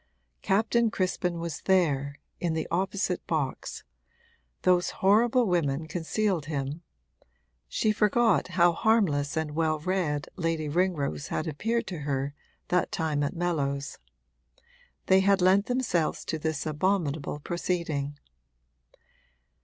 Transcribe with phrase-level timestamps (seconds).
[0.41, 3.83] Captain Crispin was there, in the opposite box;
[4.63, 6.81] those horrible women concealed him
[7.69, 12.33] (she forgot how harmless and well read Lady Ringrose had appeared to her
[12.69, 13.99] that time at Mellows);
[15.05, 18.17] they had lent themselves to this abominable proceeding.